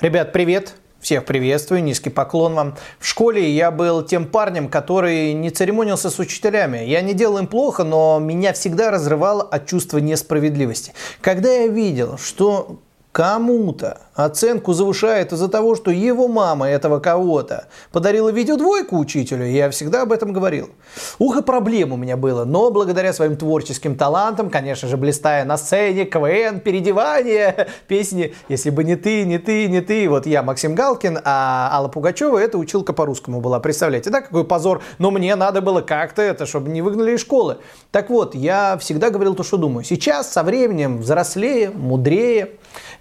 Ребят, 0.00 0.32
привет! 0.32 0.74
Всех 1.00 1.24
приветствую, 1.24 1.82
низкий 1.82 2.10
поклон 2.10 2.54
вам. 2.54 2.76
В 2.98 3.06
школе 3.06 3.50
я 3.50 3.70
был 3.70 4.02
тем 4.04 4.26
парнем, 4.26 4.68
который 4.68 5.32
не 5.32 5.50
церемонился 5.50 6.10
с 6.10 6.18
учителями. 6.18 6.78
Я 6.78 7.02
не 7.02 7.12
делал 7.12 7.38
им 7.38 7.46
плохо, 7.46 7.82
но 7.82 8.18
меня 8.20 8.52
всегда 8.52 8.90
разрывало 8.90 9.42
от 9.42 9.66
чувства 9.66 9.98
несправедливости. 9.98 10.92
Когда 11.20 11.52
я 11.52 11.66
видел, 11.66 12.18
что 12.18 12.78
кому-то 13.12 13.98
оценку 14.14 14.72
завышает 14.72 15.32
из-за 15.32 15.48
того, 15.48 15.74
что 15.74 15.90
его 15.90 16.28
мама 16.28 16.68
этого 16.68 16.98
кого-то 16.98 17.66
подарила 17.92 18.30
видеодвойку 18.30 18.98
учителю, 18.98 19.46
я 19.46 19.70
всегда 19.70 20.02
об 20.02 20.12
этом 20.12 20.32
говорил. 20.32 20.70
Ух, 21.18 21.36
и 21.36 21.42
проблем 21.42 21.92
у 21.92 21.96
меня 21.96 22.16
было, 22.16 22.44
но 22.44 22.70
благодаря 22.70 23.12
своим 23.12 23.36
творческим 23.36 23.96
талантам, 23.96 24.48
конечно 24.50 24.88
же, 24.88 24.96
блистая 24.96 25.44
на 25.44 25.58
сцене, 25.58 26.06
КВН, 26.06 26.60
переодевание, 26.60 27.68
песни 27.86 28.34
«Если 28.48 28.70
бы 28.70 28.82
не 28.82 28.96
ты, 28.96 29.24
не 29.24 29.38
ты, 29.38 29.68
не 29.68 29.82
ты». 29.82 30.08
Вот 30.08 30.26
я 30.26 30.42
Максим 30.42 30.74
Галкин, 30.74 31.20
а 31.24 31.70
Алла 31.72 31.88
Пугачева 31.88 32.38
это 32.38 32.56
училка 32.56 32.94
по-русскому 32.94 33.40
была. 33.40 33.60
Представляете, 33.60 34.10
да, 34.10 34.22
какой 34.22 34.44
позор? 34.44 34.82
Но 34.98 35.10
мне 35.10 35.36
надо 35.36 35.60
было 35.60 35.82
как-то 35.82 36.22
это, 36.22 36.46
чтобы 36.46 36.70
не 36.70 36.80
выгнали 36.80 37.12
из 37.12 37.20
школы. 37.20 37.58
Так 37.90 38.08
вот, 38.08 38.34
я 38.34 38.78
всегда 38.78 39.10
говорил 39.10 39.34
то, 39.34 39.42
что 39.42 39.58
думаю. 39.58 39.84
Сейчас, 39.84 40.32
со 40.32 40.42
временем, 40.42 40.98
взрослее, 40.98 41.70
мудрее, 41.70 42.52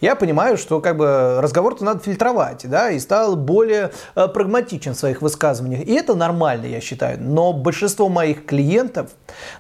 я 0.02 0.16
понимаю, 0.16 0.58
что 0.58 0.82
как 0.82 0.98
бы 0.98 1.40
разговор-то 1.40 1.86
надо 1.86 2.00
фильтровать, 2.00 2.68
да, 2.68 2.90
и 2.90 3.00
стал 3.00 3.36
более 3.36 3.92
э, 4.16 4.28
прагматичен 4.28 4.96
в 4.96 4.98
своих 4.98 5.22
высказываниях. 5.22 5.88
И 5.88 5.94
это 5.94 6.16
нормально, 6.16 6.66
я 6.66 6.82
считаю. 6.82 7.22
Но 7.22 7.54
большинство 7.54 8.10
моих 8.10 8.48
клиентов 8.48 9.12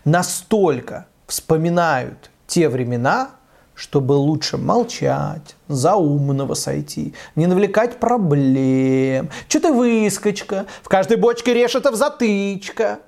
настолько 0.03 1.05
вспоминают 1.27 2.31
те 2.47 2.69
времена, 2.69 3.29
чтобы 3.75 4.13
лучше 4.13 4.57
молчать, 4.57 5.55
за 5.67 5.95
умного 5.95 6.55
сойти, 6.55 7.13
не 7.35 7.45
навлекать 7.45 7.99
проблем. 7.99 9.29
Что-то 9.47 9.71
выскочка, 9.71 10.65
в 10.81 10.89
каждой 10.89 11.17
бочке 11.17 11.53
решетов 11.53 11.95
затычка. 11.95 12.99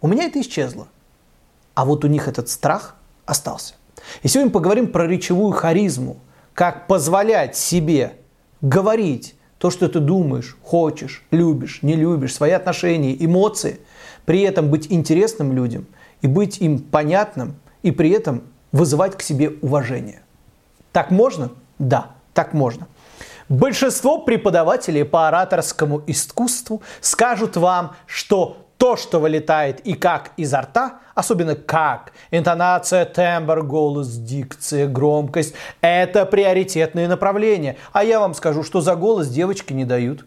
У 0.00 0.08
меня 0.08 0.24
это 0.24 0.40
исчезло. 0.40 0.88
А 1.74 1.84
вот 1.84 2.04
у 2.04 2.08
них 2.08 2.28
этот 2.28 2.48
страх 2.48 2.96
остался. 3.26 3.74
И 4.22 4.28
сегодня 4.28 4.50
поговорим 4.50 4.90
про 4.90 5.06
речевую 5.06 5.52
харизму– 5.52 6.16
как 6.58 6.88
позволять 6.88 7.54
себе 7.56 8.14
говорить 8.62 9.36
то, 9.58 9.70
что 9.70 9.88
ты 9.88 10.00
думаешь, 10.00 10.56
хочешь, 10.64 11.22
любишь, 11.30 11.78
не 11.82 11.94
любишь, 11.94 12.34
свои 12.34 12.50
отношения, 12.50 13.14
эмоции, 13.24 13.78
при 14.24 14.40
этом 14.40 14.68
быть 14.68 14.90
интересным 14.90 15.52
людям 15.52 15.86
и 16.20 16.26
быть 16.26 16.58
им 16.58 16.80
понятным, 16.80 17.54
и 17.84 17.92
при 17.92 18.10
этом 18.10 18.42
вызывать 18.72 19.16
к 19.16 19.22
себе 19.22 19.52
уважение. 19.62 20.22
Так 20.90 21.12
можно? 21.12 21.52
Да, 21.78 22.10
так 22.34 22.54
можно. 22.54 22.88
Большинство 23.48 24.18
преподавателей 24.18 25.04
по 25.04 25.28
ораторскому 25.28 26.02
искусству 26.08 26.82
скажут 27.00 27.56
вам, 27.56 27.94
что 28.06 28.66
то, 28.88 28.96
что 28.96 29.20
вылетает 29.20 29.80
и 29.80 29.92
как 29.92 30.30
изо 30.38 30.62
рта, 30.62 31.00
особенно 31.14 31.54
как, 31.54 32.12
интонация, 32.30 33.04
тембр, 33.04 33.62
голос, 33.62 34.08
дикция, 34.08 34.86
громкость, 34.86 35.54
это 35.82 36.24
приоритетные 36.24 37.06
направления. 37.06 37.76
А 37.92 38.02
я 38.02 38.18
вам 38.18 38.32
скажу, 38.32 38.62
что 38.62 38.80
за 38.80 38.96
голос 38.96 39.28
девочки 39.28 39.74
не 39.74 39.84
дают. 39.84 40.24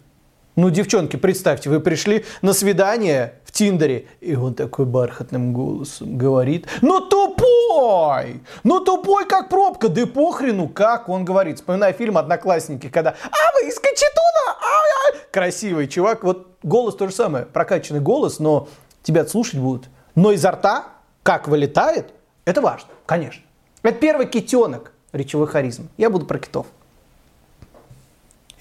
Ну, 0.58 0.70
девчонки, 0.70 1.16
представьте, 1.16 1.70
вы 1.70 1.80
пришли 1.80 2.26
на 2.42 2.52
свидание 2.52 3.36
в 3.46 3.54
Тиндере, 3.54 4.08
и 4.20 4.36
он 4.36 4.54
такой 4.54 4.86
бархатным 4.86 5.54
голосом 5.54 6.18
говорит, 6.18 6.68
ну 6.82 7.00
тупой, 7.00 8.42
ну 8.66 8.82
тупой 8.82 9.26
как 9.26 9.48
пробка, 9.48 9.88
да 9.88 10.02
и 10.02 10.06
похрену, 10.06 10.68
как 10.68 11.08
он 11.08 11.24
говорит. 11.24 11.58
Вспоминаю 11.58 11.94
фильм 11.94 12.18
«Одноклассники», 12.18 12.90
когда 12.90 13.12
«А 13.12 13.54
вы 13.54 13.70
из 13.70 13.76
Кочетуна? 13.80 14.50
А, 14.50 15.14
а, 15.14 15.18
красивый 15.32 15.88
чувак. 15.88 16.26
Вот 16.26 16.48
голос 16.64 16.96
то 16.96 17.08
же 17.08 17.14
самое, 17.14 17.46
прокачанный 17.46 18.02
голос, 18.02 18.40
но 18.40 18.68
тебя 19.04 19.26
слушать 19.26 19.60
будут. 19.60 19.88
Но 20.16 20.34
изо 20.34 20.52
рта, 20.52 20.88
как 21.24 21.48
вылетает, 21.48 22.14
это 22.44 22.60
важно, 22.60 22.90
конечно. 23.06 23.44
Это 23.84 23.98
первый 23.98 24.28
китенок 24.28 24.92
речевой 25.14 25.48
харизм. 25.48 25.88
Я 25.98 26.10
буду 26.10 26.26
про 26.26 26.40
китов. 26.40 26.68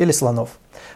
Или 0.00 0.12
слонов. 0.12 0.48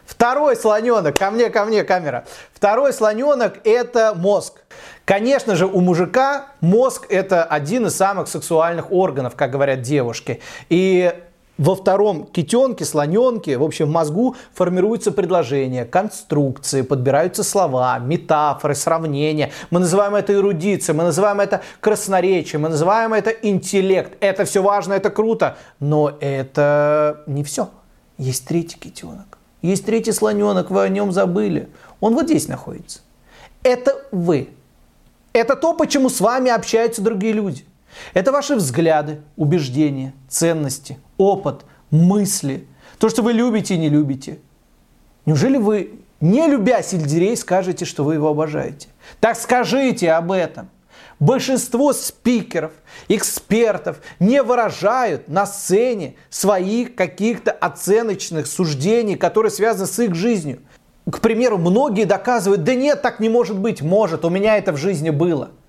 Второй 0.07 0.57
слоненок, 0.57 1.19
ко 1.19 1.31
мне, 1.31 1.51
ко 1.51 1.67
мне 1.67 1.85
камера. 1.85 2.25
Второй 2.55 2.91
слоненок 2.95 3.59
это 3.65 4.15
мозг. 4.17 4.63
Конечно 5.05 5.57
же, 5.57 5.67
у 5.67 5.83
мужика 5.83 6.47
мозг 6.63 7.05
это 7.11 7.45
один 7.45 7.85
из 7.85 7.95
самых 7.95 8.29
сексуальных 8.29 8.91
органов, 8.91 9.35
как 9.37 9.51
говорят 9.51 9.83
девушки. 9.83 10.41
И 10.71 11.13
во 11.59 11.75
втором 11.75 12.25
китенке, 12.25 12.87
слоненке, 12.87 13.59
в 13.59 13.63
общем, 13.63 13.89
в 13.89 13.91
мозгу 13.91 14.37
формируются 14.55 15.13
предложения, 15.13 15.85
конструкции, 15.85 16.81
подбираются 16.81 17.45
слова, 17.45 17.99
метафоры, 17.99 18.75
сравнения. 18.75 19.53
Мы 19.69 19.81
называем 19.81 20.15
это 20.15 20.33
эрудицией, 20.33 20.97
мы 20.97 21.05
называем 21.05 21.43
это 21.43 21.61
красноречием, 21.81 22.63
мы 22.63 22.71
называем 22.71 23.13
это 23.13 23.29
интеллект. 23.29 24.17
Это 24.21 24.47
все 24.47 24.63
важно, 24.63 24.95
это 24.95 25.11
круто, 25.11 25.59
но 25.79 26.17
это 26.21 27.23
не 27.27 27.45
все. 27.45 27.69
Есть 28.19 28.47
третий 28.47 28.79
китенок, 28.79 29.39
есть 29.63 29.85
третий 29.85 30.13
слоненок, 30.13 30.71
вы 30.71 30.83
о 30.83 30.89
нем 30.89 31.13
забыли. 31.13 31.69
Он 32.01 32.15
вот 32.15 32.27
здесь 32.27 32.49
находится. 32.49 33.01
Это 33.63 33.97
вы. 34.13 34.51
Это 35.33 35.57
то, 35.57 35.75
почему 35.75 36.09
с 36.09 36.21
вами 36.21 36.51
общаются 36.51 37.03
другие 37.03 37.33
люди. 37.33 37.65
Это 38.13 38.31
ваши 38.31 38.55
взгляды, 38.57 39.21
убеждения, 39.37 40.13
ценности, 40.29 40.99
опыт, 41.17 41.65
мысли, 41.91 42.67
то, 42.99 43.09
что 43.09 43.23
вы 43.23 43.33
любите 43.33 43.75
и 43.75 43.79
не 43.79 43.89
любите. 43.89 44.39
Неужели 45.27 45.57
вы, 45.57 46.01
не 46.21 46.47
любя 46.47 46.83
сельдерей, 46.83 47.37
скажете, 47.37 47.85
что 47.85 48.05
вы 48.05 48.15
его 48.15 48.29
обожаете? 48.29 48.89
Так 49.21 49.37
скажите 49.37 50.13
об 50.13 50.33
этом. 50.33 50.69
Большинство 51.21 51.93
спикеров, 51.93 52.73
экспертов 53.09 53.99
не 54.19 54.43
выражают 54.43 55.29
на 55.29 55.47
сцене 55.47 56.17
своих 56.31 56.95
каких-то 56.95 57.53
оценочных 57.53 58.47
суждений, 58.47 59.17
которые 59.17 59.51
связаны 59.51 59.87
с 59.87 59.99
их 59.99 60.15
жизнью. 60.15 60.61
К 61.11 61.21
примеру, 61.21 61.59
многие 61.59 62.05
доказывают, 62.05 62.65
да 62.65 62.75
нет, 62.75 63.03
так 63.03 63.21
не 63.21 63.29
может 63.29 63.59
быть, 63.59 63.83
может, 63.83 64.25
у 64.25 64.31
меня 64.31 64.57
это 64.57 64.73
в 64.73 64.77
жизни 64.77 65.11
было– 65.11 65.51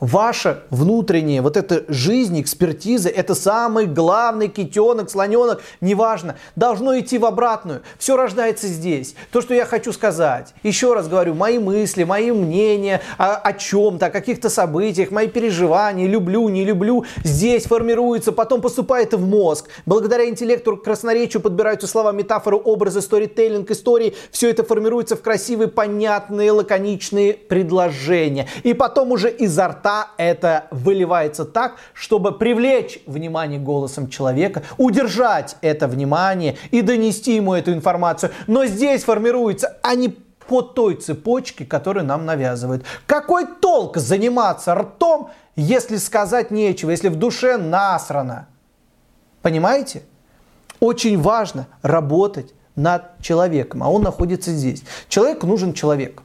Ваша 0.00 0.62
внутренняя 0.70 1.42
вот 1.42 1.58
эта 1.58 1.84
жизнь, 1.88 2.40
экспертиза, 2.40 3.10
это 3.10 3.34
самый 3.34 3.84
главный 3.84 4.48
китенок, 4.48 5.10
слоненок, 5.10 5.60
неважно, 5.82 6.36
должно 6.56 6.98
идти 6.98 7.18
в 7.18 7.26
обратную. 7.26 7.82
Все 7.98 8.16
рождается 8.16 8.66
здесь. 8.66 9.14
То, 9.30 9.42
что 9.42 9.52
я 9.52 9.66
хочу 9.66 9.92
сказать. 9.92 10.54
Еще 10.62 10.94
раз 10.94 11.06
говорю, 11.06 11.34
мои 11.34 11.58
мысли, 11.58 12.04
мои 12.04 12.30
мнения 12.30 13.02
о, 13.18 13.36
о 13.36 13.52
чем-то, 13.52 14.06
о 14.06 14.10
каких-то 14.10 14.48
событиях, 14.48 15.10
мои 15.10 15.28
переживания, 15.28 16.08
люблю, 16.08 16.48
не 16.48 16.64
люблю, 16.64 17.04
здесь 17.22 17.64
формируется, 17.64 18.32
потом 18.32 18.62
поступает 18.62 19.12
в 19.12 19.20
мозг. 19.20 19.68
Благодаря 19.84 20.30
интеллекту, 20.30 20.78
красноречию 20.78 21.42
подбираются 21.42 21.86
слова, 21.86 22.12
метафоры, 22.12 22.56
образы, 22.56 23.02
сторителлинг, 23.02 23.70
истории. 23.70 24.14
Все 24.30 24.48
это 24.48 24.64
формируется 24.64 25.14
в 25.14 25.20
красивые, 25.20 25.68
понятные, 25.68 26.52
лаконичные 26.52 27.34
предложения. 27.34 28.48
И 28.62 28.72
потом 28.72 29.12
уже 29.12 29.28
изо 29.28 29.68
рта 29.68 29.89
рта 29.90 30.10
это 30.16 30.66
выливается 30.70 31.44
так, 31.44 31.76
чтобы 31.92 32.32
привлечь 32.32 33.00
внимание 33.06 33.58
голосом 33.58 34.08
человека, 34.08 34.62
удержать 34.78 35.56
это 35.60 35.86
внимание 35.86 36.56
и 36.70 36.82
донести 36.82 37.36
ему 37.36 37.54
эту 37.54 37.72
информацию. 37.72 38.32
Но 38.46 38.66
здесь 38.66 39.04
формируется, 39.04 39.78
а 39.82 39.94
не 39.94 40.08
по 40.08 40.62
той 40.62 40.96
цепочке, 40.96 41.64
которую 41.64 42.04
нам 42.04 42.26
навязывают. 42.26 42.84
Какой 43.06 43.46
толк 43.46 43.98
заниматься 43.98 44.74
ртом, 44.74 45.30
если 45.54 45.96
сказать 45.96 46.50
нечего, 46.50 46.90
если 46.90 47.08
в 47.08 47.16
душе 47.16 47.56
насрано? 47.56 48.48
Понимаете? 49.42 50.02
Очень 50.80 51.20
важно 51.20 51.66
работать 51.82 52.52
над 52.74 53.20
человеком, 53.20 53.82
а 53.82 53.90
он 53.90 54.02
находится 54.02 54.50
здесь. 54.50 54.82
Человеку 55.08 55.46
нужен 55.46 55.72
человек. 55.72 56.22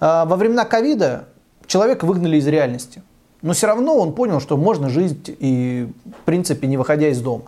А, 0.00 0.24
во 0.24 0.36
времена 0.36 0.64
ковида 0.64 1.26
человека 1.66 2.04
выгнали 2.04 2.36
из 2.36 2.46
реальности. 2.46 3.02
Но 3.42 3.52
все 3.52 3.66
равно 3.66 3.96
он 3.96 4.14
понял, 4.14 4.40
что 4.40 4.56
можно 4.56 4.88
жить 4.88 5.34
и, 5.38 5.88
в 6.04 6.24
принципе, 6.24 6.66
не 6.66 6.76
выходя 6.76 7.08
из 7.08 7.20
дома. 7.20 7.44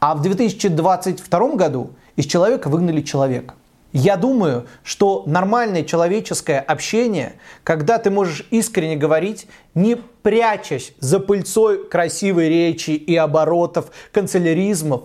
А 0.00 0.14
в 0.14 0.22
2022 0.22 1.54
году 1.54 1.90
из 2.16 2.26
человека 2.26 2.68
выгнали 2.68 3.02
человека. 3.02 3.54
Я 3.92 4.16
думаю, 4.16 4.66
что 4.82 5.22
нормальное 5.26 5.82
человеческое 5.82 6.60
общение, 6.60 7.36
когда 7.62 7.98
ты 7.98 8.10
можешь 8.10 8.46
искренне 8.50 8.96
говорить, 8.96 9.48
не 9.74 9.96
прячась 9.96 10.92
за 10.98 11.18
пыльцой 11.18 11.88
красивой 11.88 12.48
речи 12.48 12.90
и 12.90 13.16
оборотов, 13.16 13.86
канцеляризмов, 14.12 15.04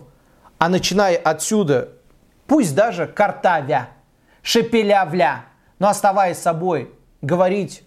а 0.57 0.67
начиная 0.67 1.15
отсюда, 1.15 1.89
пусть 2.47 2.75
даже 2.75 3.07
картавя, 3.07 3.89
шепелявля, 4.41 5.45
но 5.79 5.87
оставаясь 5.87 6.37
собой, 6.37 6.91
говорить 7.21 7.83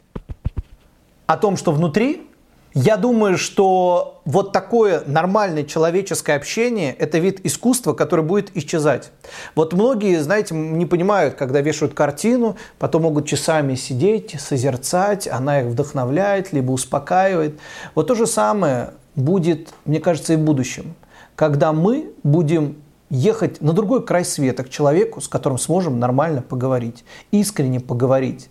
о 1.26 1.36
том, 1.36 1.56
что 1.56 1.72
внутри, 1.72 2.28
Я 2.76 2.96
думаю, 2.96 3.38
что 3.38 4.20
вот 4.24 4.50
такое 4.50 5.04
нормальное 5.06 5.62
человеческое 5.62 6.34
общение– 6.34 6.92
это 6.98 7.18
вид 7.18 7.38
искусства, 7.46 7.92
который 7.92 8.24
будет 8.24 8.50
исчезать. 8.56 9.12
Вот 9.54 9.72
многие, 9.74 10.20
знаете, 10.20 10.56
не 10.56 10.84
понимают, 10.84 11.36
когда 11.36 11.60
вешают 11.60 11.94
картину, 11.94 12.56
потом 12.80 13.02
могут 13.02 13.28
часами 13.28 13.76
сидеть, 13.76 14.34
созерцать, 14.40 15.28
она 15.28 15.60
их 15.60 15.68
вдохновляет, 15.68 16.52
либо 16.52 16.72
успокаивает. 16.72 17.60
Вот 17.94 18.08
то 18.08 18.16
же 18.16 18.26
самое 18.26 18.94
будет, 19.14 19.72
мне 19.84 20.00
кажется, 20.00 20.32
и 20.32 20.36
в 20.36 20.40
будущем, 20.40 20.96
когда 21.36 21.72
мы 21.72 22.10
будем 22.24 22.82
ехать 23.08 23.60
на 23.60 23.72
другой 23.72 24.04
край 24.04 24.24
света 24.24 24.64
к 24.64 24.68
человеку, 24.68 25.20
с 25.20 25.28
которым 25.28 25.58
сможем 25.58 26.00
нормально 26.00 26.42
поговорить, 26.42 27.04
искренне 27.30 27.78
поговорить. 27.78 28.50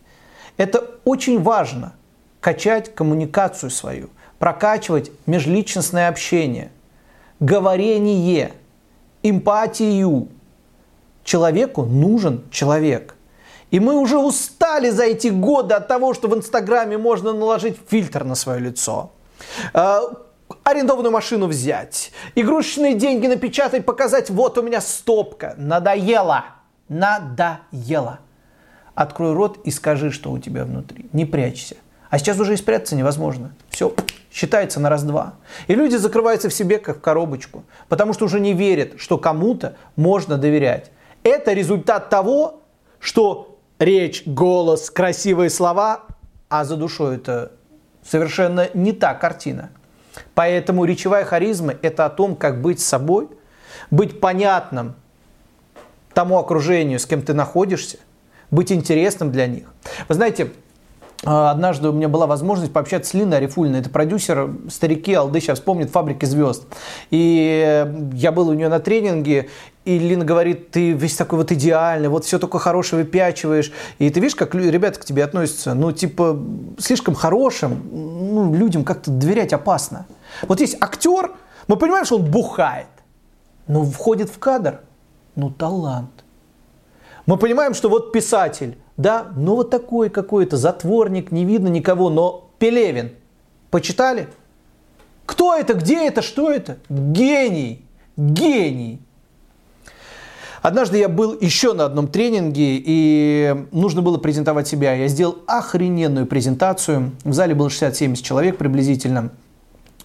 Это 0.55 0.81
очень 1.03 1.41
важно– 1.41 1.91
качать 2.43 2.93
коммуникацию 2.93 3.69
свою, 3.69 4.09
прокачивать 4.37 5.11
межличностное 5.25 6.09
общение, 6.09 6.71
говорение, 7.39 8.51
эмпатию. 9.23 10.27
Человеку 11.23 11.85
нужен 11.85 12.43
человек. 12.51 13.15
И 13.71 13.79
мы 13.79 13.95
уже 13.95 14.17
устали 14.17 14.89
за 14.89 15.05
эти 15.05 15.29
годы 15.29 15.73
от 15.73 15.87
того, 15.87 16.13
что 16.13 16.27
в 16.27 16.35
Инстаграме 16.35 16.97
можно 16.97 17.31
наложить 17.31 17.77
фильтр 17.87 18.25
на 18.25 18.35
свое 18.35 18.59
лицо 18.59 19.11
а, 19.73 20.01
арендованную 20.65 21.13
машину 21.13 21.47
взять, 21.47 22.11
игрушечные 22.35 22.95
деньги 22.95 23.27
напечатать, 23.27 23.85
показать, 23.85 24.29
вот 24.29 24.57
у 24.57 24.61
меня 24.61 24.81
стопка. 24.81 25.55
Надоело. 25.57 26.43
Надоело. 26.89 28.19
Открой 28.95 29.33
рот 29.33 29.59
и 29.63 29.71
скажи, 29.71 30.11
что 30.11 30.29
у 30.29 30.39
тебя 30.39 30.65
внутри. 30.65 31.05
Не 31.13 31.25
прячься. 31.25 31.77
А 32.13 32.19
сейчас 32.19 32.39
уже 32.39 32.53
и 32.53 32.57
спрятаться 32.57 32.95
невозможно. 32.95 33.55
Все 33.71 33.91
считается 34.31 34.79
на 34.79 34.91
раз-два. 34.91 35.33
И 35.65 35.73
люди 35.73 35.95
закрываются 35.95 36.47
в 36.47 36.53
себе, 36.53 36.77
как 36.77 36.97
в 36.97 37.01
коробочку, 37.01 37.63
потому 37.89 38.13
что 38.13 38.25
уже 38.25 38.39
не 38.39 38.53
верят, 38.53 39.01
что 39.01 39.17
кому-то 39.17 39.77
можно 39.95 40.37
доверять. 40.37 40.91
Это 41.23 41.53
результат 41.53 42.11
того, 42.11 42.61
что 42.99 43.57
речь, 43.79 44.27
голос, 44.27 44.91
красивые 44.91 45.49
слова, 45.49 46.01
а 46.49 46.65
за 46.65 46.75
душой 46.75 47.15
это 47.15 47.51
совершенно 48.03 48.69
не 48.75 48.91
та 48.91 49.15
картина. 49.15 49.71
Поэтому 50.35 50.85
речевая 50.85 51.25
харизма– 51.25 51.73
это 51.81 52.05
о 52.05 52.11
том, 52.11 52.35
как 52.35 52.61
быть 52.61 52.79
собой, 52.79 53.27
быть 53.89 54.19
понятным 54.19 54.93
тому 56.13 56.37
окружению, 56.37 56.99
с 56.99 57.07
кем 57.07 57.23
ты 57.23 57.33
находишься, 57.33 57.97
быть 58.51 58.71
интересным 58.71 59.31
для 59.31 59.47
них. 59.47 59.73
Вы 60.07 60.13
знаете, 60.13 60.51
однажды 61.23 61.89
у 61.89 61.91
меня 61.91 62.09
была 62.09 62.27
возможность 62.27 62.73
пообщаться 62.73 63.11
с 63.11 63.13
Линой 63.13 63.37
Арифульной. 63.37 63.79
Это 63.79 63.89
продюсер, 63.89 64.49
старики, 64.69 65.13
алды 65.13 65.39
сейчас 65.39 65.59
помнят, 65.59 65.89
«Фабрики 65.89 66.25
звезд». 66.25 66.65
И 67.11 67.87
я 68.13 68.31
был 68.31 68.49
у 68.49 68.53
нее 68.53 68.69
на 68.69 68.79
тренинге, 68.79 69.49
и 69.85 69.99
Лина 69.99 70.23
говорит, 70.23 70.71
ты 70.71 70.91
весь 70.91 71.15
такой 71.15 71.39
вот 71.39 71.51
идеальный, 71.51 72.07
вот 72.07 72.23
все 72.25 72.39
только 72.39 72.59
хорошее 72.59 73.03
выпячиваешь. 73.03 73.71
И 73.99 74.09
ты 74.09 74.19
видишь, 74.19 74.35
как 74.35 74.55
ребята 74.55 74.99
к 74.99 75.05
тебе 75.05 75.23
относятся? 75.23 75.73
Ну, 75.73 75.91
типа, 75.91 76.39
слишком 76.77 77.15
хорошим, 77.15 77.81
ну, 77.91 78.53
людям 78.53 78.85
как-то 78.85 79.11
доверять 79.11 79.51
опасно. 79.51 80.05
Вот 80.47 80.61
есть 80.61 80.77
актер, 80.79 81.31
мы 81.67 81.75
понимаем, 81.75 82.05
что 82.05 82.15
он 82.17 82.25
бухает, 82.25 82.87
но 83.67 83.83
входит 83.83 84.29
в 84.29 84.39
кадр, 84.39 84.79
ну, 85.35 85.49
талант. 85.49 86.23
Мы 87.25 87.37
понимаем, 87.37 87.73
что 87.73 87.89
вот 87.89 88.11
писатель, 88.11 88.77
да, 88.97 89.27
ну 89.35 89.55
вот 89.55 89.69
такой 89.69 90.09
какой-то 90.09 90.57
затворник, 90.57 91.31
не 91.31 91.45
видно 91.45 91.67
никого, 91.67 92.09
но 92.09 92.49
Пелевин. 92.59 93.11
Почитали? 93.71 94.27
Кто 95.25 95.55
это, 95.55 95.73
где 95.73 96.07
это, 96.07 96.21
что 96.21 96.51
это? 96.51 96.77
Гений, 96.89 97.83
гений. 98.17 98.99
Однажды 100.61 100.97
я 100.97 101.09
был 101.09 101.37
еще 101.41 101.73
на 101.73 101.85
одном 101.85 102.07
тренинге, 102.07 102.81
и 102.85 103.65
нужно 103.71 104.01
было 104.01 104.17
презентовать 104.17 104.67
себя. 104.67 104.93
Я 104.93 105.09
сделал 105.09 105.39
охрененную 105.45 106.25
презентацию. 106.25 107.11
В 107.25 107.33
зале 107.33 107.53
было 107.53 107.67
60-70 107.67 108.21
человек 108.21 108.57
приблизительно. 108.57 109.31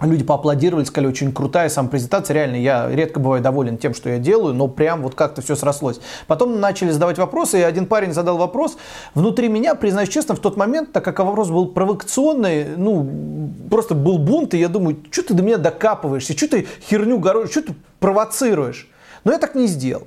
Люди 0.00 0.22
поаплодировали, 0.22 0.84
сказали, 0.84 1.08
очень 1.08 1.32
крутая 1.32 1.68
сама 1.68 1.88
презентация. 1.88 2.34
Реально, 2.34 2.56
я 2.56 2.88
редко 2.88 3.18
бываю 3.18 3.42
доволен 3.42 3.78
тем, 3.78 3.94
что 3.94 4.08
я 4.10 4.18
делаю, 4.18 4.54
но 4.54 4.68
прям 4.68 5.02
вот 5.02 5.14
как-то 5.14 5.42
все 5.42 5.56
срослось. 5.56 6.00
Потом 6.28 6.60
начали 6.60 6.90
задавать 6.90 7.18
вопросы, 7.18 7.58
и 7.58 7.62
один 7.62 7.86
парень 7.86 8.12
задал 8.12 8.38
вопрос. 8.38 8.76
Внутри 9.14 9.48
меня, 9.48 9.74
признаюсь 9.74 10.08
честно, 10.08 10.36
в 10.36 10.38
тот 10.38 10.56
момент, 10.56 10.92
так 10.92 11.04
как 11.04 11.18
вопрос 11.18 11.50
был 11.50 11.66
провокационный, 11.66 12.76
ну, 12.76 13.50
просто 13.70 13.94
был 13.94 14.18
бунт, 14.18 14.54
и 14.54 14.58
я 14.58 14.68
думаю, 14.68 14.98
что 15.10 15.24
ты 15.24 15.34
до 15.34 15.42
меня 15.42 15.56
докапываешься, 15.56 16.36
что 16.36 16.48
ты 16.48 16.66
херню 16.88 17.18
горой, 17.18 17.48
что 17.48 17.62
ты 17.62 17.74
провоцируешь? 17.98 18.88
Но 19.24 19.32
я 19.32 19.38
так 19.38 19.56
не 19.56 19.66
сделал. 19.66 20.06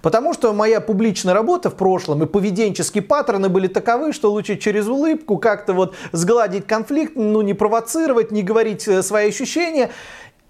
Потому 0.00 0.32
что 0.32 0.52
моя 0.52 0.80
публичная 0.80 1.34
работа 1.34 1.70
в 1.70 1.74
прошлом 1.74 2.22
и 2.22 2.26
поведенческие 2.26 3.02
паттерны 3.02 3.48
были 3.48 3.66
таковы, 3.66 4.12
что 4.12 4.32
лучше 4.32 4.56
через 4.56 4.86
улыбку 4.86 5.38
как-то 5.38 5.74
вот 5.74 5.94
сгладить 6.12 6.66
конфликт, 6.66 7.16
ну 7.16 7.42
не 7.42 7.54
провоцировать, 7.54 8.30
не 8.30 8.42
говорить 8.42 8.88
э, 8.88 9.02
свои 9.02 9.28
ощущения. 9.28 9.90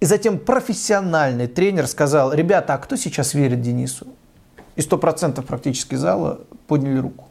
И 0.00 0.04
затем 0.04 0.38
профессиональный 0.38 1.46
тренер 1.46 1.86
сказал, 1.86 2.32
ребята, 2.32 2.74
а 2.74 2.78
кто 2.78 2.96
сейчас 2.96 3.34
верит 3.34 3.60
Денису? 3.60 4.06
И 4.76 4.82
сто 4.82 4.98
процентов 4.98 5.44
практически 5.46 5.94
зала 5.94 6.40
подняли 6.66 6.98
руку. 6.98 7.26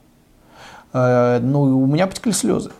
Э, 0.93 1.39
ну, 1.39 1.61
у 1.61 1.85
меня 1.85 2.07
потекли 2.07 2.31
слезы. 2.31 2.71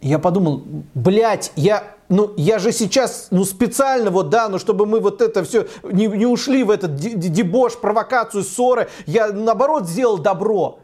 Я 0.00 0.18
подумал, 0.18 0.62
блядь, 0.94 1.52
я 1.56 1.84
ну, 2.10 2.34
я 2.36 2.58
же 2.58 2.72
сейчас, 2.72 3.28
ну, 3.30 3.44
специально 3.44 4.10
вот, 4.10 4.30
да, 4.30 4.48
ну, 4.48 4.58
чтобы 4.58 4.84
мы 4.84 4.98
вот 4.98 5.22
это 5.22 5.44
все 5.44 5.68
не, 5.84 6.06
не 6.06 6.26
ушли 6.26 6.64
в 6.64 6.70
этот 6.70 6.96
дебош, 6.96 7.78
провокацию, 7.78 8.42
ссоры, 8.42 8.88
я, 9.06 9.28
наоборот, 9.28 9.88
сделал 9.88 10.18
добро. 10.18 10.80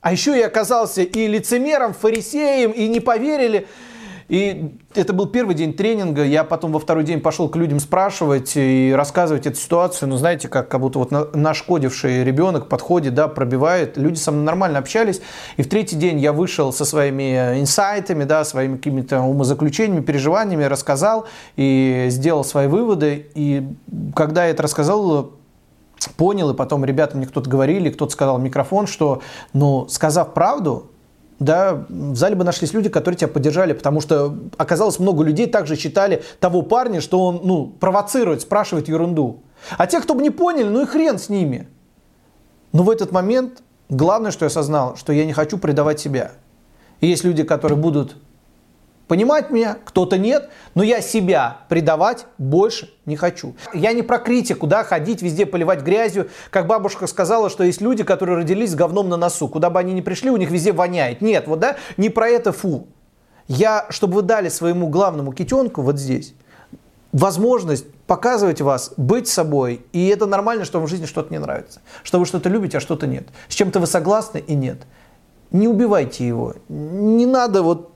А 0.00 0.10
еще 0.10 0.38
я 0.38 0.46
оказался 0.46 1.02
и 1.02 1.26
лицемером, 1.26 1.92
фарисеем, 1.92 2.70
и 2.70 2.88
не 2.88 3.00
поверили. 3.00 3.68
И 4.28 4.76
это 4.94 5.14
был 5.14 5.26
первый 5.26 5.54
день 5.54 5.72
тренинга. 5.72 6.22
Я 6.22 6.44
потом 6.44 6.72
во 6.72 6.78
второй 6.78 7.04
день 7.04 7.20
пошел 7.20 7.48
к 7.48 7.56
людям 7.56 7.80
спрашивать 7.80 8.52
и 8.56 8.92
рассказывать 8.94 9.46
эту 9.46 9.56
ситуацию. 9.56 10.08
Ну, 10.10 10.16
знаете, 10.18 10.48
как, 10.48 10.68
как 10.68 10.80
будто 10.80 10.98
вот 10.98 11.34
нашкодивший 11.34 12.24
ребенок 12.24 12.68
подходит, 12.68 13.14
да, 13.14 13.28
пробивает. 13.28 13.96
Люди 13.96 14.18
со 14.18 14.30
мной 14.30 14.44
нормально 14.44 14.78
общались. 14.78 15.22
И 15.56 15.62
в 15.62 15.68
третий 15.68 15.96
день 15.96 16.20
я 16.20 16.34
вышел 16.34 16.74
со 16.74 16.84
своими 16.84 17.58
инсайтами, 17.58 18.24
да, 18.24 18.44
своими 18.44 18.76
какими-то 18.76 19.22
умозаключениями, 19.22 20.02
переживаниями, 20.02 20.64
рассказал 20.64 21.26
и 21.56 22.08
сделал 22.10 22.44
свои 22.44 22.66
выводы. 22.66 23.30
И 23.34 23.66
когда 24.14 24.44
я 24.44 24.50
это 24.50 24.62
рассказал, 24.62 25.32
понял, 26.18 26.50
и 26.50 26.54
потом 26.54 26.84
ребята 26.84 27.16
мне 27.16 27.26
кто-то 27.26 27.48
говорили, 27.48 27.88
кто-то 27.90 28.12
сказал 28.12 28.38
в 28.38 28.42
микрофон, 28.42 28.86
что, 28.86 29.22
ну, 29.54 29.88
сказав 29.88 30.34
правду, 30.34 30.90
да, 31.38 31.86
в 31.88 32.16
зале 32.16 32.34
бы 32.34 32.44
нашлись 32.44 32.72
люди, 32.72 32.88
которые 32.88 33.18
тебя 33.18 33.28
поддержали, 33.28 33.72
потому 33.72 34.00
что 34.00 34.36
оказалось 34.56 34.98
много 34.98 35.22
людей 35.22 35.46
также 35.46 35.76
считали 35.76 36.22
того 36.40 36.62
парня, 36.62 37.00
что 37.00 37.20
он, 37.24 37.40
ну, 37.44 37.66
провоцирует, 37.66 38.42
спрашивает 38.42 38.88
ерунду. 38.88 39.42
А 39.76 39.86
те, 39.86 40.00
кто 40.00 40.14
бы 40.14 40.22
не 40.22 40.30
поняли, 40.30 40.68
ну 40.68 40.82
и 40.82 40.86
хрен 40.86 41.18
с 41.18 41.28
ними. 41.28 41.68
Но 42.72 42.82
в 42.82 42.90
этот 42.90 43.12
момент 43.12 43.62
главное, 43.88 44.30
что 44.30 44.44
я 44.44 44.48
осознал, 44.48 44.96
что 44.96 45.12
я 45.12 45.24
не 45.26 45.32
хочу 45.32 45.58
предавать 45.58 46.00
себя. 46.00 46.32
И 47.00 47.06
есть 47.06 47.24
люди, 47.24 47.44
которые 47.44 47.78
будут 47.78 48.16
понимать 49.08 49.50
меня, 49.50 49.76
кто-то 49.84 50.18
нет, 50.18 50.50
но 50.74 50.82
я 50.82 51.00
себя 51.00 51.58
предавать 51.68 52.26
больше 52.36 52.94
не 53.06 53.16
хочу. 53.16 53.56
Я 53.74 53.92
не 53.92 54.02
про 54.02 54.18
критику, 54.18 54.66
да, 54.66 54.84
ходить 54.84 55.22
везде 55.22 55.46
поливать 55.46 55.82
грязью. 55.82 56.28
Как 56.50 56.66
бабушка 56.66 57.06
сказала, 57.06 57.50
что 57.50 57.64
есть 57.64 57.80
люди, 57.80 58.04
которые 58.04 58.36
родились 58.36 58.72
с 58.72 58.74
говном 58.74 59.08
на 59.08 59.16
носу. 59.16 59.48
Куда 59.48 59.70
бы 59.70 59.80
они 59.80 59.94
ни 59.94 60.02
пришли, 60.02 60.30
у 60.30 60.36
них 60.36 60.50
везде 60.50 60.72
воняет. 60.72 61.20
Нет, 61.20 61.48
вот 61.48 61.58
да, 61.58 61.76
не 61.96 62.10
про 62.10 62.28
это 62.28 62.52
фу. 62.52 62.86
Я, 63.48 63.86
чтобы 63.88 64.16
вы 64.16 64.22
дали 64.22 64.50
своему 64.50 64.88
главному 64.88 65.32
китенку 65.32 65.82
вот 65.82 65.98
здесь 65.98 66.34
возможность 67.12 67.86
показывать 68.06 68.60
вас, 68.60 68.92
быть 68.96 69.28
собой. 69.28 69.84
И 69.92 70.08
это 70.08 70.26
нормально, 70.26 70.64
что 70.64 70.78
вам 70.78 70.86
в 70.86 70.90
жизни 70.90 71.06
что-то 71.06 71.32
не 71.32 71.38
нравится. 71.38 71.80
Что 72.02 72.18
вы 72.18 72.26
что-то 72.26 72.48
любите, 72.48 72.78
а 72.78 72.80
что-то 72.80 73.06
нет. 73.06 73.28
С 73.48 73.54
чем-то 73.54 73.80
вы 73.80 73.86
согласны 73.86 74.38
и 74.38 74.54
нет. 74.54 74.82
Не 75.50 75.68
убивайте 75.68 76.26
его. 76.26 76.54
Не 76.68 77.26
надо 77.26 77.62
вот 77.62 77.92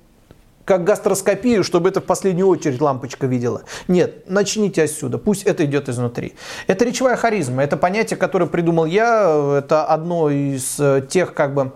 как 0.65 0.85
гастроскопию, 0.85 1.65
чтобы 1.65 1.89
это 1.89 2.01
в 2.01 2.05
последнюю 2.05 2.49
очередь 2.49 2.81
лампочка 2.81 3.27
видела. 3.27 3.63
Нет, 3.89 4.29
начните 4.29 4.85
отсюда, 4.85 5.19
пусть 5.19 5.43
это 5.45 5.65
идет 5.65 5.89
изнутри. 5.89 6.35
Это 6.67 6.85
речевая 6.85 7.17
харизма, 7.17 7.63
это 7.63 7.77
понятие, 7.77 8.17
которое 8.17 8.47
придумал 8.47 8.87
я, 8.87 9.59
это 9.59 9.85
одно 9.85 10.31
из 10.31 10.79
э, 10.79 11.07
тех 11.09 11.35
как 11.35 11.55
бы 11.55 11.73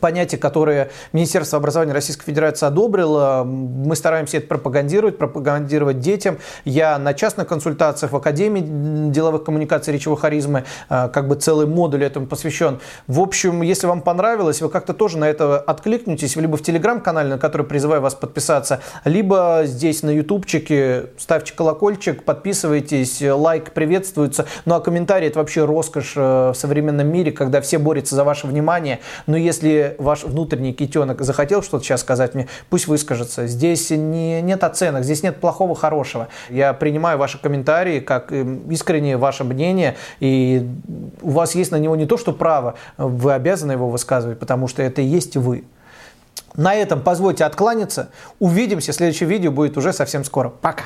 понятия, 0.00 0.36
которые 0.36 0.90
Министерство 1.12 1.58
образования 1.58 1.92
Российской 1.92 2.24
Федерации 2.24 2.66
одобрило. 2.66 3.44
Мы 3.44 3.96
стараемся 3.96 4.38
это 4.38 4.46
пропагандировать, 4.46 5.18
пропагандировать 5.18 6.00
детям. 6.00 6.38
Я 6.64 6.98
на 6.98 7.14
частных 7.14 7.48
консультациях 7.48 8.12
в 8.12 8.16
Академии 8.16 9.10
деловых 9.10 9.44
коммуникаций 9.44 9.92
речевой 9.92 10.18
харизмы, 10.18 10.64
э, 10.90 11.08
как 11.12 11.28
бы 11.28 11.34
целый 11.36 11.66
модуль 11.66 12.04
этому 12.04 12.26
посвящен. 12.26 12.80
В 13.06 13.20
общем, 13.20 13.62
если 13.62 13.86
вам 13.86 14.02
понравилось, 14.02 14.60
вы 14.60 14.68
как-то 14.68 14.92
тоже 14.92 15.18
на 15.18 15.28
это 15.28 15.58
откликнетесь, 15.58 16.36
либо 16.36 16.56
в 16.56 16.62
Телеграм-канале, 16.62 17.30
на 17.30 17.38
который 17.38 17.66
призываю 17.66 18.02
вас 18.02 18.14
подписаться, 18.14 18.80
либо 19.04 19.62
здесь 19.64 20.02
на 20.02 20.10
ютубчике, 20.10 21.06
ставьте 21.16 21.54
колокольчик, 21.54 22.24
подписывайтесь, 22.24 23.22
лайк 23.22 23.72
приветствуется. 23.72 24.46
Ну 24.64 24.74
а 24.74 24.80
комментарии 24.80 25.28
это 25.28 25.38
вообще 25.38 25.64
роскошь 25.64 26.14
э, 26.16 26.50
в 26.50 26.54
современном 26.54 27.08
мире, 27.08 27.32
когда 27.32 27.60
все 27.60 27.78
борются 27.78 28.14
за 28.14 28.24
ваше 28.24 28.46
внимание. 28.46 29.00
Но 29.26 29.36
если 29.36 29.87
ваш 29.98 30.24
внутренний 30.24 30.72
китенок 30.72 31.22
захотел 31.22 31.62
что-то 31.62 31.84
сейчас 31.84 32.00
сказать 32.00 32.34
мне, 32.34 32.48
пусть 32.70 32.86
выскажется. 32.86 33.46
Здесь 33.46 33.90
не, 33.90 34.42
нет 34.42 34.64
оценок, 34.64 35.04
здесь 35.04 35.22
нет 35.22 35.40
плохого, 35.40 35.74
хорошего. 35.74 36.28
Я 36.50 36.72
принимаю 36.72 37.18
ваши 37.18 37.38
комментарии 37.38 38.00
как 38.00 38.32
эм, 38.32 38.70
искреннее 38.70 39.16
ваше 39.16 39.44
мнение, 39.44 39.96
и 40.20 40.68
у 41.22 41.30
вас 41.30 41.54
есть 41.54 41.70
на 41.70 41.76
него 41.76 41.96
не 41.96 42.06
то, 42.06 42.16
что 42.16 42.32
право, 42.32 42.74
вы 42.96 43.32
обязаны 43.32 43.72
его 43.72 43.88
высказывать, 43.88 44.38
потому 44.38 44.68
что 44.68 44.82
это 44.82 45.02
и 45.02 45.04
есть 45.04 45.36
вы. 45.36 45.64
На 46.54 46.74
этом 46.74 47.02
позвольте 47.02 47.44
откланяться. 47.44 48.10
Увидимся. 48.38 48.92
Следующее 48.92 49.28
видео 49.28 49.52
будет 49.52 49.76
уже 49.76 49.92
совсем 49.92 50.24
скоро. 50.24 50.48
Пока. 50.48 50.84